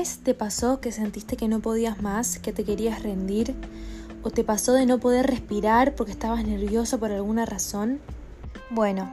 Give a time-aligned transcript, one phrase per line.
[0.00, 3.54] te pasó que sentiste que no podías más, que te querías rendir?
[4.22, 8.00] ¿O te pasó de no poder respirar porque estabas nervioso por alguna razón?
[8.70, 9.10] Bueno,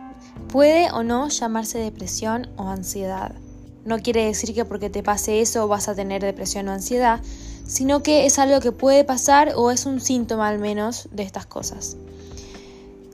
[0.50, 3.36] puede o no llamarse depresión o ansiedad.
[3.84, 7.20] No quiere decir que porque te pase eso vas a tener depresión o ansiedad,
[7.66, 11.46] sino que es algo que puede pasar o es un síntoma al menos de estas
[11.46, 11.98] cosas.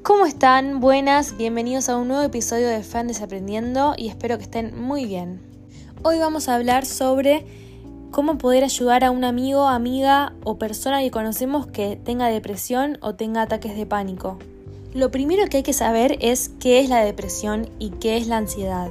[0.03, 0.79] ¿Cómo están?
[0.79, 5.52] Buenas, bienvenidos a un nuevo episodio de Fan Desaprendiendo y espero que estén muy bien.
[6.05, 7.45] Hoy vamos a hablar sobre
[8.11, 13.15] cómo poder ayudar a un amigo, amiga o persona que conocemos que tenga depresión o
[13.15, 14.37] tenga ataques de pánico.
[14.93, 18.35] Lo primero que hay que saber es qué es la depresión y qué es la
[18.35, 18.89] ansiedad.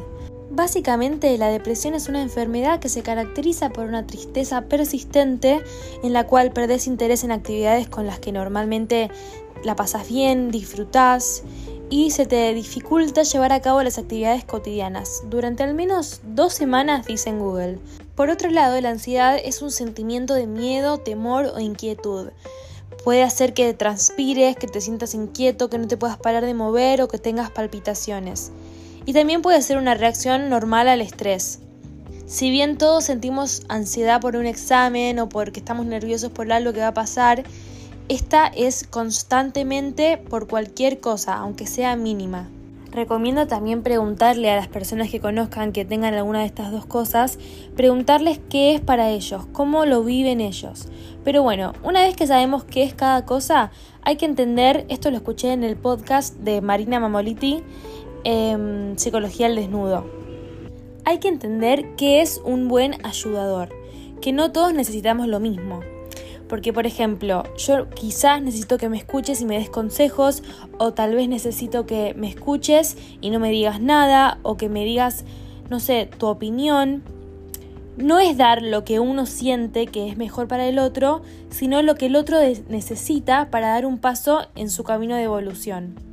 [0.50, 5.62] Básicamente la depresión es una enfermedad que se caracteriza por una tristeza persistente
[6.02, 9.10] en la cual perdés interés en actividades con las que normalmente
[9.64, 11.42] la pasas bien, disfrutás
[11.92, 17.04] y se te dificulta llevar a cabo las actividades cotidianas durante al menos dos semanas,
[17.04, 17.78] dice en Google.
[18.14, 22.30] Por otro lado, la ansiedad es un sentimiento de miedo, temor o inquietud.
[23.04, 27.02] Puede hacer que transpires, que te sientas inquieto, que no te puedas parar de mover
[27.02, 28.52] o que tengas palpitaciones.
[29.04, 31.58] Y también puede ser una reacción normal al estrés.
[32.24, 36.80] Si bien todos sentimos ansiedad por un examen o porque estamos nerviosos por algo que
[36.80, 37.44] va a pasar,
[38.08, 42.48] esta es constantemente por cualquier cosa, aunque sea mínima.
[42.92, 47.38] Recomiendo también preguntarle a las personas que conozcan que tengan alguna de estas dos cosas,
[47.74, 50.88] preguntarles qué es para ellos, cómo lo viven ellos.
[51.24, 53.70] Pero bueno, una vez que sabemos qué es cada cosa,
[54.02, 57.62] hay que entender, esto lo escuché en el podcast de Marina Mamoliti,
[58.24, 60.04] eh, Psicología al Desnudo.
[61.06, 63.70] Hay que entender qué es un buen ayudador,
[64.20, 65.80] que no todos necesitamos lo mismo.
[66.52, 70.42] Porque, por ejemplo, yo quizás necesito que me escuches y me des consejos,
[70.76, 74.84] o tal vez necesito que me escuches y no me digas nada, o que me
[74.84, 75.24] digas,
[75.70, 77.04] no sé, tu opinión.
[77.96, 81.94] No es dar lo que uno siente que es mejor para el otro, sino lo
[81.94, 82.36] que el otro
[82.68, 86.11] necesita para dar un paso en su camino de evolución.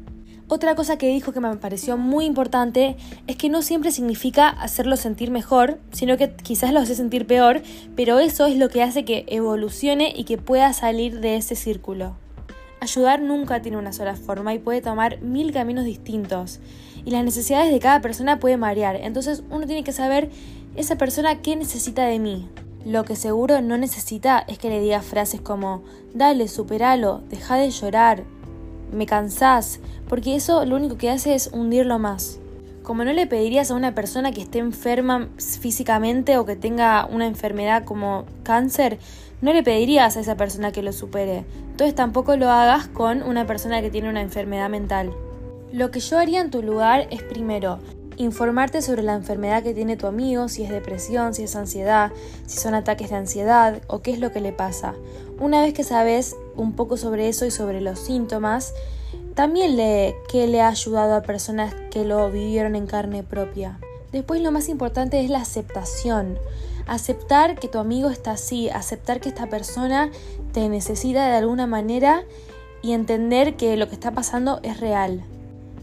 [0.52, 4.98] Otra cosa que dijo que me pareció muy importante es que no siempre significa hacerlo
[4.98, 7.62] sentir mejor, sino que quizás lo hace sentir peor,
[7.96, 12.16] pero eso es lo que hace que evolucione y que pueda salir de ese círculo.
[12.82, 16.60] Ayudar nunca tiene una sola forma y puede tomar mil caminos distintos.
[17.06, 18.96] Y las necesidades de cada persona pueden variar.
[18.96, 20.32] Entonces uno tiene que saber
[20.76, 22.50] esa persona qué necesita de mí.
[22.86, 25.84] Lo que seguro no necesita es que le diga frases como
[26.16, 28.24] dale, superalo, deja de llorar,
[28.92, 32.40] me cansás, porque eso lo único que hace es hundirlo más.
[32.84, 37.28] Como no le pedirías a una persona que esté enferma físicamente o que tenga una
[37.28, 38.98] enfermedad como cáncer,
[39.42, 41.46] no le pedirías a esa persona que lo supere.
[41.72, 45.14] Entonces tampoco lo hagas con una persona que tiene una enfermedad mental.
[45.72, 47.80] Lo que yo haría en tu lugar es primero
[48.18, 52.12] informarte sobre la enfermedad que tiene tu amigo, si es depresión, si es ansiedad,
[52.46, 54.94] si son ataques de ansiedad o qué es lo que le pasa.
[55.40, 58.74] Una vez que sabes un poco sobre eso y sobre los síntomas,
[59.36, 63.80] también le que le ha ayudado a personas que lo vivieron en carne propia.
[64.12, 66.38] Después lo más importante es la aceptación.
[66.88, 70.12] Aceptar que tu amigo está así, aceptar que esta persona
[70.52, 72.24] te necesita de alguna manera
[72.82, 75.24] y entender que lo que está pasando es real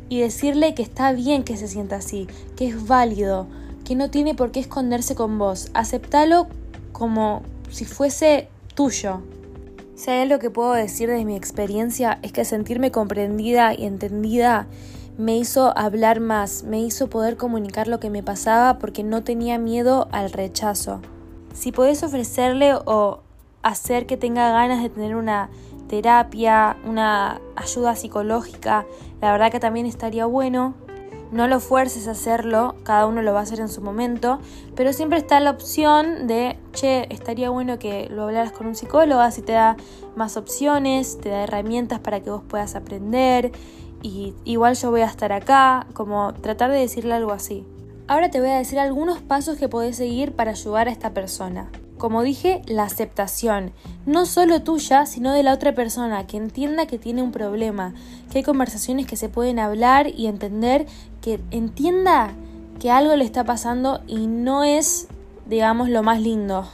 [0.09, 3.47] y decirle que está bien que se sienta así, que es válido,
[3.85, 5.71] que no tiene por qué esconderse con vos.
[5.73, 6.47] Aceptalo
[6.93, 9.23] como si fuese tuyo.
[9.97, 14.67] Si hay algo que puedo decir desde mi experiencia es que sentirme comprendida y entendida
[15.17, 19.57] me hizo hablar más, me hizo poder comunicar lo que me pasaba porque no tenía
[19.57, 21.01] miedo al rechazo.
[21.55, 23.23] Si podés ofrecerle o
[23.63, 25.49] hacer que tenga ganas de tener una
[25.89, 28.85] terapia, una ayuda psicológica,
[29.23, 30.75] la verdad que también estaría bueno.
[31.33, 34.39] No lo fuerces a hacerlo, cada uno lo va a hacer en su momento,
[34.77, 39.21] pero siempre está la opción de, che, estaría bueno que lo hablaras con un psicólogo,
[39.21, 39.77] así te da
[40.15, 43.51] más opciones, te da herramientas para que vos puedas aprender
[44.03, 47.67] y igual yo voy a estar acá, como tratar de decirle algo así.
[48.07, 51.71] Ahora te voy a decir algunos pasos que podés seguir para ayudar a esta persona.
[51.99, 53.73] Como dije, la aceptación,
[54.05, 57.95] no solo tuya, sino de la otra persona, que entienda que tiene un problema,
[58.31, 60.87] que hay conversaciones que se pueden hablar y entender,
[61.23, 62.35] que entienda
[62.79, 65.09] que algo le está pasando y no es,
[65.47, 66.69] digamos, lo más lindo.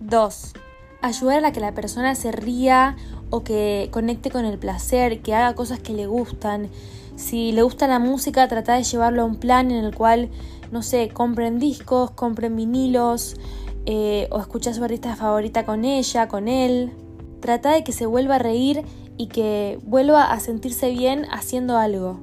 [0.00, 0.52] 2.
[1.00, 2.96] Ayudar a que la persona se ría
[3.30, 6.68] o que conecte con el placer, que haga cosas que le gustan.
[7.16, 10.28] Si le gusta la música, trata de llevarlo a un plan en el cual,
[10.70, 13.36] no sé, compren discos, compren vinilos,
[13.92, 16.92] eh, o escucha su artista favorita con ella, con él.
[17.40, 18.84] Trata de que se vuelva a reír
[19.16, 22.20] y que vuelva a sentirse bien haciendo algo.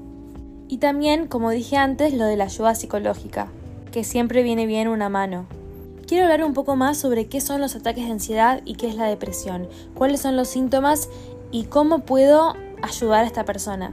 [0.70, 3.50] Y también, como dije antes, lo de la ayuda psicológica,
[3.92, 5.46] que siempre viene bien una mano.
[6.08, 8.96] quiero hablar un poco más sobre qué son los ataques de ansiedad y qué es
[8.96, 11.10] la depresión, cuáles son los síntomas
[11.52, 13.92] y cómo puedo ayudar a esta persona.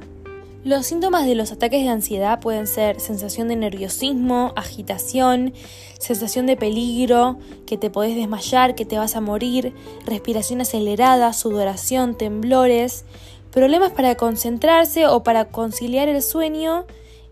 [0.65, 5.53] Los síntomas de los ataques de ansiedad pueden ser sensación de nerviosismo, agitación,
[5.99, 9.75] sensación de peligro, que te podés desmayar, que te vas a morir,
[10.07, 13.05] respiración acelerada, sudoración, temblores,
[13.53, 16.87] problemas para concentrarse o para conciliar el sueño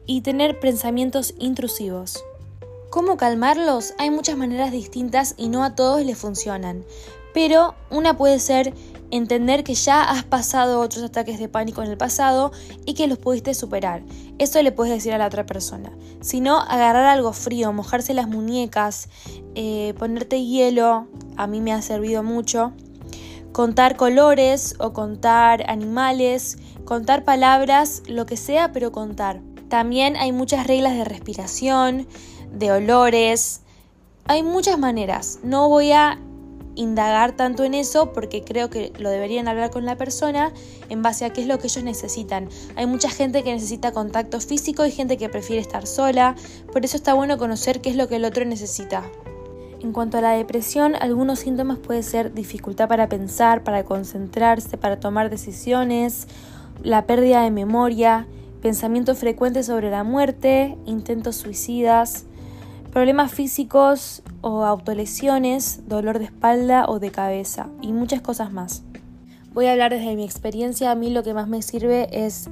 [0.04, 2.22] y tener pensamientos intrusivos.
[2.90, 3.94] ¿Cómo calmarlos?
[3.96, 6.84] Hay muchas maneras distintas y no a todos les funcionan,
[7.32, 8.74] pero una puede ser
[9.12, 12.50] entender que ya has pasado otros ataques de pánico en el pasado
[12.86, 14.02] y que los pudiste superar.
[14.38, 15.92] Eso le puedes decir a la otra persona.
[16.22, 19.08] Si no, agarrar algo frío, mojarse las muñecas,
[19.54, 21.06] eh, ponerte hielo,
[21.36, 22.72] a mí me ha servido mucho.
[23.52, 26.56] Contar colores o contar animales,
[26.86, 29.42] contar palabras, lo que sea, pero contar.
[29.68, 32.08] También hay muchas reglas de respiración,
[32.50, 33.60] de olores.
[34.24, 35.40] Hay muchas maneras.
[35.42, 36.18] No voy a
[36.74, 40.52] indagar tanto en eso porque creo que lo deberían hablar con la persona
[40.88, 42.48] en base a qué es lo que ellos necesitan.
[42.76, 46.34] Hay mucha gente que necesita contacto físico y gente que prefiere estar sola,
[46.72, 49.02] por eso está bueno conocer qué es lo que el otro necesita.
[49.80, 55.00] En cuanto a la depresión, algunos síntomas pueden ser dificultad para pensar, para concentrarse, para
[55.00, 56.28] tomar decisiones,
[56.84, 58.28] la pérdida de memoria,
[58.60, 62.26] pensamientos frecuentes sobre la muerte, intentos suicidas,
[62.92, 68.82] problemas físicos o autolesiones, dolor de espalda o de cabeza y muchas cosas más.
[69.54, 72.50] Voy a hablar desde mi experiencia, a mí lo que más me sirve es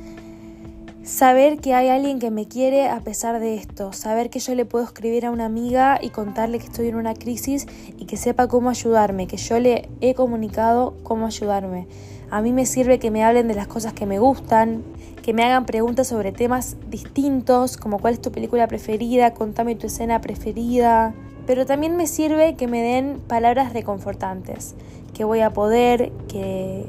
[1.02, 4.64] saber que hay alguien que me quiere a pesar de esto, saber que yo le
[4.64, 7.66] puedo escribir a una amiga y contarle que estoy en una crisis
[7.98, 11.87] y que sepa cómo ayudarme, que yo le he comunicado cómo ayudarme.
[12.31, 14.84] A mí me sirve que me hablen de las cosas que me gustan,
[15.22, 19.87] que me hagan preguntas sobre temas distintos, como cuál es tu película preferida, contame tu
[19.87, 21.14] escena preferida.
[21.46, 24.75] Pero también me sirve que me den palabras reconfortantes,
[25.14, 26.84] que voy a poder, que,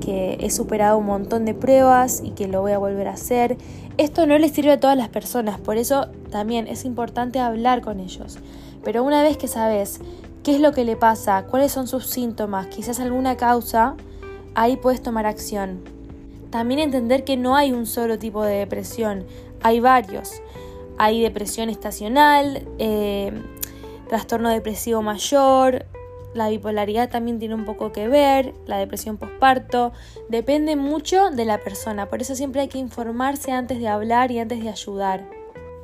[0.00, 3.56] que he superado un montón de pruebas y que lo voy a volver a hacer.
[3.98, 8.00] Esto no les sirve a todas las personas, por eso también es importante hablar con
[8.00, 8.38] ellos.
[8.84, 10.00] Pero una vez que sabes
[10.44, 13.96] qué es lo que le pasa, cuáles son sus síntomas, quizás alguna causa,
[14.54, 15.95] ahí puedes tomar acción.
[16.56, 19.26] También entender que no hay un solo tipo de depresión,
[19.62, 20.40] hay varios.
[20.96, 23.30] Hay depresión estacional, eh,
[24.08, 25.84] trastorno depresivo mayor,
[26.32, 29.92] la bipolaridad también tiene un poco que ver, la depresión postparto,
[30.30, 34.38] depende mucho de la persona, por eso siempre hay que informarse antes de hablar y
[34.38, 35.35] antes de ayudar.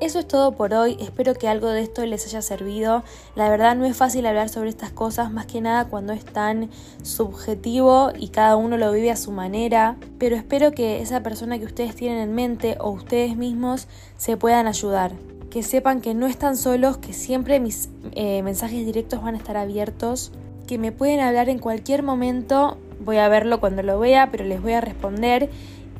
[0.02, 3.04] Eso es todo por hoy, espero que algo de esto les haya servido.
[3.36, 6.70] La verdad no es fácil hablar sobre estas cosas, más que nada cuando es tan
[7.04, 11.66] subjetivo y cada uno lo vive a su manera, pero espero que esa persona que
[11.66, 15.12] ustedes tienen en mente o ustedes mismos se puedan ayudar.
[15.50, 19.56] Que sepan que no están solos, que siempre mis eh, mensajes directos van a estar
[19.56, 20.32] abiertos,
[20.66, 24.60] que me pueden hablar en cualquier momento, voy a verlo cuando lo vea, pero les
[24.60, 25.48] voy a responder.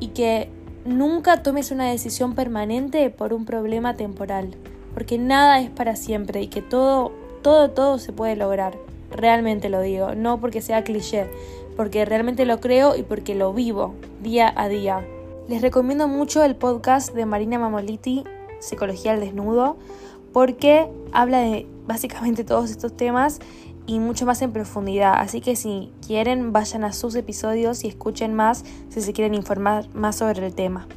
[0.01, 0.49] Y que
[0.85, 4.53] Nunca tomes una decisión permanente por un problema temporal,
[4.93, 8.77] porque nada es para siempre y que todo, todo, todo se puede lograr.
[9.09, 11.29] Realmente lo digo, no porque sea cliché,
[11.77, 15.07] porque realmente lo creo y porque lo vivo día a día.
[15.47, 18.25] Les recomiendo mucho el podcast de Marina Mamoliti,
[18.59, 19.77] Psicología al Desnudo,
[20.33, 23.39] porque habla de básicamente todos estos temas
[23.85, 25.13] y mucho más en profundidad.
[25.15, 29.87] Así que si quieren, vayan a sus episodios y escuchen más si se quieren informar
[29.93, 30.87] más sobre el tema.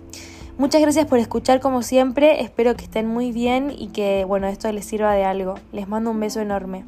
[0.58, 4.72] Muchas gracias por escuchar como siempre, espero que estén muy bien y que bueno, esto
[4.72, 5.56] les sirva de algo.
[5.72, 6.84] Les mando un beso enorme.